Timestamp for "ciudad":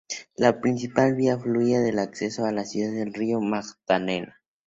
2.65-2.91